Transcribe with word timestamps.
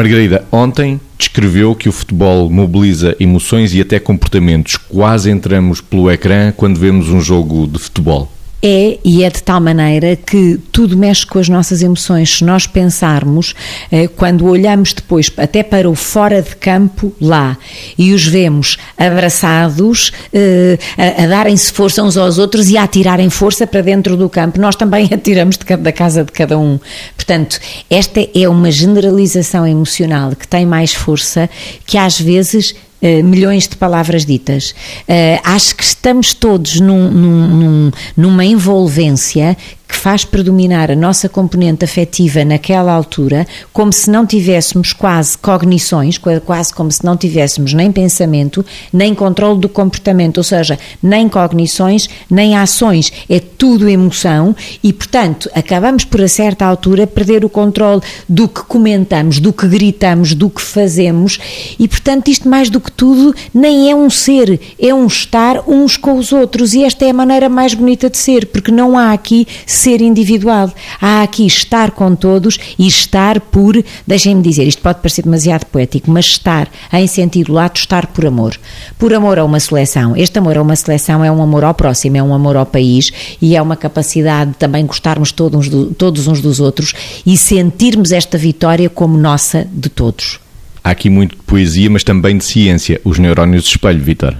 Margarida, 0.00 0.46
ontem 0.50 0.98
descreveu 1.18 1.74
que 1.74 1.86
o 1.86 1.92
futebol 1.92 2.48
mobiliza 2.48 3.14
emoções 3.20 3.74
e 3.74 3.82
até 3.82 4.00
comportamentos. 4.00 4.78
Quase 4.78 5.30
entramos 5.30 5.82
pelo 5.82 6.10
ecrã 6.10 6.54
quando 6.56 6.80
vemos 6.80 7.10
um 7.10 7.20
jogo 7.20 7.66
de 7.66 7.78
futebol 7.78 8.32
é 8.62 8.98
e 9.04 9.24
é 9.24 9.30
de 9.30 9.42
tal 9.42 9.60
maneira 9.60 10.16
que 10.16 10.58
tudo 10.70 10.96
mexe 10.96 11.26
com 11.26 11.38
as 11.38 11.48
nossas 11.48 11.82
emoções. 11.82 12.38
Se 12.38 12.44
nós 12.44 12.66
pensarmos, 12.66 13.54
eh, 13.90 14.08
quando 14.08 14.46
olhamos 14.46 14.92
depois 14.92 15.30
até 15.36 15.62
para 15.62 15.88
o 15.88 15.94
fora 15.94 16.42
de 16.42 16.54
campo 16.56 17.12
lá 17.20 17.56
e 17.96 18.12
os 18.12 18.26
vemos 18.26 18.76
abraçados, 18.96 20.12
eh, 20.32 20.78
a, 20.96 21.24
a 21.24 21.26
darem-se 21.26 21.72
força 21.72 22.02
uns 22.02 22.16
aos 22.16 22.38
outros 22.38 22.68
e 22.68 22.76
a 22.76 22.84
atirarem 22.84 23.30
força 23.30 23.66
para 23.66 23.80
dentro 23.80 24.16
do 24.16 24.28
campo, 24.28 24.60
nós 24.60 24.76
também 24.76 25.08
atiramos 25.12 25.56
de, 25.56 25.76
da 25.76 25.92
casa 25.92 26.24
de 26.24 26.32
cada 26.32 26.58
um. 26.58 26.78
Portanto, 27.16 27.58
esta 27.88 28.20
é 28.34 28.48
uma 28.48 28.70
generalização 28.70 29.66
emocional 29.66 30.32
que 30.36 30.46
tem 30.46 30.66
mais 30.66 30.92
força 30.92 31.48
que 31.86 31.96
às 31.96 32.20
vezes 32.20 32.74
Uh, 33.02 33.24
milhões 33.24 33.66
de 33.66 33.76
palavras 33.76 34.26
ditas. 34.26 34.74
Uh, 35.08 35.40
acho 35.42 35.74
que 35.74 35.82
estamos 35.82 36.34
todos 36.34 36.80
num, 36.80 37.10
num, 37.10 37.90
numa 38.14 38.44
envolvência 38.44 39.56
que 39.90 39.96
faz 39.96 40.24
predominar 40.24 40.88
a 40.90 40.94
nossa 40.94 41.28
componente 41.28 41.84
afetiva 41.84 42.44
naquela 42.44 42.92
altura, 42.92 43.44
como 43.72 43.92
se 43.92 44.08
não 44.08 44.24
tivéssemos 44.24 44.92
quase 44.92 45.36
cognições, 45.36 46.16
quase 46.46 46.72
como 46.72 46.92
se 46.92 47.04
não 47.04 47.16
tivéssemos 47.16 47.74
nem 47.74 47.90
pensamento, 47.90 48.64
nem 48.92 49.14
controle 49.14 49.58
do 49.58 49.68
comportamento, 49.68 50.38
ou 50.38 50.44
seja, 50.44 50.78
nem 51.02 51.28
cognições, 51.28 52.08
nem 52.30 52.56
ações, 52.56 53.12
é 53.28 53.40
tudo 53.40 53.88
emoção 53.88 54.54
e, 54.82 54.92
portanto, 54.92 55.50
acabamos 55.54 56.04
por 56.04 56.22
a 56.22 56.28
certa 56.28 56.64
altura 56.64 57.06
perder 57.06 57.44
o 57.44 57.48
controle 57.48 58.00
do 58.28 58.46
que 58.46 58.62
comentamos, 58.62 59.40
do 59.40 59.52
que 59.52 59.66
gritamos, 59.66 60.34
do 60.34 60.48
que 60.48 60.62
fazemos 60.62 61.40
e, 61.78 61.88
portanto, 61.88 62.28
isto 62.28 62.48
mais 62.48 62.70
do 62.70 62.80
que 62.80 62.92
tudo 62.92 63.34
nem 63.52 63.90
é 63.90 63.96
um 63.96 64.08
ser, 64.08 64.60
é 64.78 64.94
um 64.94 65.06
estar 65.06 65.68
uns 65.68 65.96
com 65.96 66.16
os 66.16 66.32
outros 66.32 66.74
e 66.74 66.84
esta 66.84 67.04
é 67.04 67.10
a 67.10 67.14
maneira 67.14 67.48
mais 67.48 67.74
bonita 67.74 68.08
de 68.08 68.18
ser, 68.18 68.46
porque 68.46 68.70
não 68.70 68.96
há 68.96 69.12
aqui 69.12 69.48
ser 69.80 70.00
individual. 70.00 70.72
Há 71.00 71.22
aqui 71.22 71.46
estar 71.46 71.90
com 71.92 72.14
todos 72.14 72.58
e 72.78 72.86
estar 72.86 73.40
por, 73.40 73.82
deixem-me 74.06 74.42
dizer, 74.42 74.66
isto 74.66 74.82
pode 74.82 75.00
parecer 75.00 75.22
demasiado 75.22 75.64
poético, 75.66 76.10
mas 76.10 76.26
estar 76.26 76.68
em 76.92 77.06
sentido 77.06 77.52
lato, 77.52 77.80
estar 77.80 78.06
por 78.08 78.26
amor. 78.26 78.56
Por 78.98 79.14
amor 79.14 79.38
a 79.38 79.44
uma 79.44 79.58
seleção. 79.58 80.14
Este 80.16 80.38
amor 80.38 80.58
a 80.58 80.62
uma 80.62 80.76
seleção 80.76 81.24
é 81.24 81.30
um 81.32 81.42
amor 81.42 81.64
ao 81.64 81.74
próximo, 81.74 82.16
é 82.16 82.22
um 82.22 82.34
amor 82.34 82.56
ao 82.56 82.66
país 82.66 83.10
e 83.40 83.56
é 83.56 83.62
uma 83.62 83.76
capacidade 83.76 84.50
de 84.50 84.56
também 84.56 84.84
gostarmos 84.84 85.32
todos, 85.32 85.68
todos 85.96 86.26
uns 86.26 86.40
dos 86.40 86.60
outros 86.60 86.92
e 87.24 87.36
sentirmos 87.36 88.12
esta 88.12 88.36
vitória 88.36 88.90
como 88.90 89.16
nossa 89.16 89.66
de 89.72 89.88
todos. 89.88 90.38
Há 90.84 90.90
aqui 90.90 91.10
muito 91.10 91.36
de 91.36 91.42
poesia, 91.42 91.90
mas 91.90 92.04
também 92.04 92.36
de 92.36 92.44
ciência. 92.44 93.00
Os 93.04 93.18
neurónios 93.18 93.64
de 93.64 93.70
espelho, 93.70 94.00
Vitor 94.00 94.36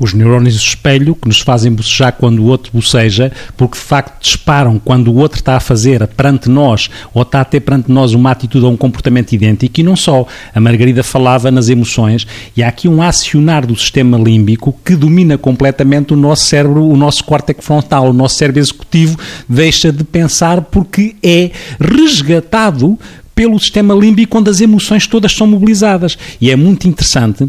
os 0.00 0.14
neurónios 0.14 0.54
de 0.54 0.66
espelho 0.68 1.14
que 1.14 1.28
nos 1.28 1.40
fazem 1.40 1.70
bocejar 1.70 2.14
quando 2.14 2.40
o 2.40 2.46
outro 2.46 2.72
boceja, 2.72 3.30
porque 3.56 3.76
de 3.76 3.84
facto 3.84 4.22
disparam 4.22 4.78
quando 4.78 5.08
o 5.08 5.16
outro 5.16 5.38
está 5.38 5.56
a 5.56 5.60
fazer 5.60 6.06
perante 6.08 6.48
nós 6.48 6.88
ou 7.12 7.22
está 7.22 7.42
a 7.42 7.44
ter 7.44 7.60
perante 7.60 7.92
nós 7.92 8.14
uma 8.14 8.30
atitude 8.30 8.64
ou 8.64 8.72
um 8.72 8.76
comportamento 8.76 9.32
idêntico 9.32 9.78
e 9.78 9.82
não 9.82 9.94
só. 9.94 10.26
A 10.54 10.60
Margarida 10.60 11.02
falava 11.02 11.50
nas 11.50 11.68
emoções 11.68 12.26
e 12.56 12.62
há 12.62 12.68
aqui 12.68 12.88
um 12.88 13.02
acionar 13.02 13.66
do 13.66 13.76
sistema 13.76 14.16
límbico 14.16 14.74
que 14.84 14.96
domina 14.96 15.36
completamente 15.36 16.14
o 16.14 16.16
nosso 16.16 16.46
cérebro, 16.46 16.84
o 16.84 16.96
nosso 16.96 17.22
córtex 17.24 17.64
frontal, 17.64 18.08
o 18.08 18.12
nosso 18.12 18.36
cérebro 18.36 18.60
executivo 18.60 19.18
deixa 19.48 19.92
de 19.92 20.02
pensar 20.02 20.62
porque 20.62 21.14
é 21.22 21.50
resgatado 21.78 22.98
pelo 23.34 23.58
sistema 23.58 23.94
límbico 23.94 24.32
quando 24.32 24.48
as 24.48 24.60
emoções 24.60 25.06
todas 25.06 25.32
são 25.32 25.46
mobilizadas. 25.46 26.16
E 26.40 26.50
é 26.50 26.56
muito 26.56 26.88
interessante 26.88 27.48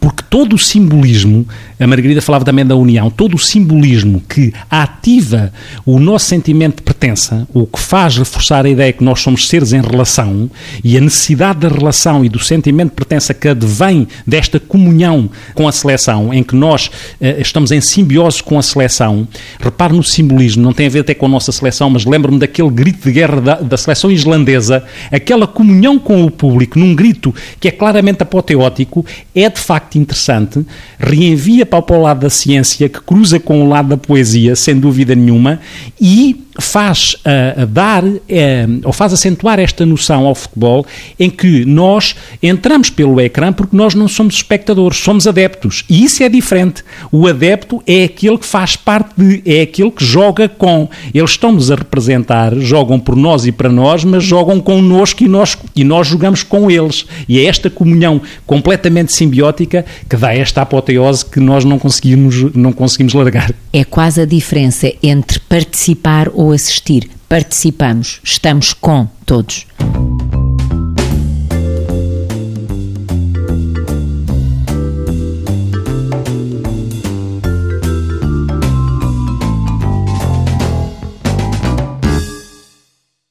porque 0.00 0.23
todo 0.34 0.54
o 0.54 0.58
simbolismo, 0.58 1.46
a 1.78 1.86
Margarida 1.86 2.20
falava 2.20 2.44
também 2.44 2.66
da 2.66 2.74
união, 2.74 3.08
todo 3.08 3.36
o 3.36 3.38
simbolismo 3.38 4.20
que 4.28 4.52
ativa 4.68 5.52
o 5.86 6.00
nosso 6.00 6.26
sentimento 6.26 6.78
de 6.78 6.82
pertença, 6.82 7.46
o 7.54 7.64
que 7.68 7.78
faz 7.78 8.16
reforçar 8.16 8.66
a 8.66 8.68
ideia 8.68 8.92
que 8.92 9.04
nós 9.04 9.20
somos 9.20 9.46
seres 9.46 9.72
em 9.72 9.80
relação 9.80 10.50
e 10.82 10.98
a 10.98 11.00
necessidade 11.00 11.60
da 11.60 11.68
relação 11.68 12.24
e 12.24 12.28
do 12.28 12.40
sentimento 12.40 12.90
de 12.90 12.96
pertença 12.96 13.32
que 13.32 13.46
advém 13.46 14.08
desta 14.26 14.58
comunhão 14.58 15.30
com 15.54 15.68
a 15.68 15.72
seleção, 15.72 16.34
em 16.34 16.42
que 16.42 16.56
nós 16.56 16.90
eh, 17.20 17.36
estamos 17.40 17.70
em 17.70 17.80
simbiose 17.80 18.42
com 18.42 18.58
a 18.58 18.62
seleção. 18.62 19.28
Repare 19.60 19.94
no 19.94 20.02
simbolismo, 20.02 20.64
não 20.64 20.72
tem 20.72 20.88
a 20.88 20.90
ver 20.90 21.00
até 21.02 21.14
com 21.14 21.26
a 21.26 21.28
nossa 21.28 21.52
seleção, 21.52 21.88
mas 21.90 22.04
lembro-me 22.04 22.40
daquele 22.40 22.70
grito 22.70 23.04
de 23.04 23.12
guerra 23.12 23.40
da, 23.40 23.54
da 23.60 23.76
seleção 23.76 24.10
islandesa, 24.10 24.82
aquela 25.12 25.46
comunhão 25.46 25.96
com 25.96 26.24
o 26.24 26.30
público, 26.30 26.76
num 26.76 26.92
grito 26.92 27.32
que 27.60 27.68
é 27.68 27.70
claramente 27.70 28.24
apoteótico, 28.24 29.06
é 29.32 29.48
de 29.48 29.60
facto 29.60 29.84
facto 29.84 29.98
interessante, 30.24 30.64
reenvia 30.98 31.66
para 31.66 31.84
o 31.94 32.00
lado 32.00 32.20
da 32.20 32.30
ciência, 32.30 32.88
que 32.88 33.00
cruza 33.00 33.38
com 33.38 33.62
o 33.62 33.68
lado 33.68 33.88
da 33.88 33.96
poesia, 33.96 34.56
sem 34.56 34.78
dúvida 34.78 35.14
nenhuma, 35.14 35.60
e 36.00 36.43
faz 36.58 37.14
uh, 37.14 37.66
dar 37.66 38.04
uh, 38.04 38.18
ou 38.84 38.92
faz 38.92 39.12
acentuar 39.12 39.58
esta 39.58 39.84
noção 39.84 40.26
ao 40.26 40.34
futebol 40.34 40.86
em 41.18 41.28
que 41.28 41.64
nós 41.64 42.14
entramos 42.42 42.90
pelo 42.90 43.20
ecrã 43.20 43.52
porque 43.52 43.76
nós 43.76 43.94
não 43.94 44.08
somos 44.08 44.36
espectadores, 44.36 44.98
somos 44.98 45.26
adeptos. 45.26 45.84
E 45.88 46.04
isso 46.04 46.22
é 46.22 46.28
diferente. 46.28 46.84
O 47.10 47.26
adepto 47.26 47.82
é 47.86 48.04
aquele 48.04 48.38
que 48.38 48.46
faz 48.46 48.76
parte 48.76 49.10
de, 49.16 49.42
é 49.44 49.62
aquele 49.62 49.90
que 49.90 50.04
joga 50.04 50.48
com. 50.48 50.88
Eles 51.12 51.30
estão-nos 51.30 51.70
a 51.70 51.74
representar, 51.74 52.54
jogam 52.56 52.98
por 53.00 53.16
nós 53.16 53.46
e 53.46 53.52
para 53.52 53.68
nós, 53.68 54.04
mas 54.04 54.22
jogam 54.22 54.60
connosco 54.60 55.24
e 55.24 55.28
nós, 55.28 55.56
e 55.74 55.84
nós 55.84 56.06
jogamos 56.06 56.42
com 56.42 56.70
eles. 56.70 57.06
E 57.28 57.38
é 57.38 57.44
esta 57.44 57.68
comunhão 57.68 58.20
completamente 58.46 59.12
simbiótica 59.14 59.84
que 60.08 60.16
dá 60.16 60.34
esta 60.34 60.62
apoteose 60.62 61.24
que 61.24 61.40
nós 61.40 61.64
não 61.64 61.78
conseguimos, 61.78 62.54
não 62.54 62.72
conseguimos 62.72 63.14
largar. 63.14 63.52
É 63.76 63.82
quase 63.82 64.20
a 64.20 64.24
diferença 64.24 64.88
entre 65.02 65.40
participar 65.40 66.28
ou 66.32 66.52
assistir. 66.52 67.10
Participamos, 67.28 68.20
estamos 68.22 68.72
com 68.72 69.08
todos. 69.26 69.66